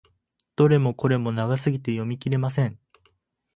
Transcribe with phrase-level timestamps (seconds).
[0.55, 2.79] どれもこれも長すぎて読み切れません。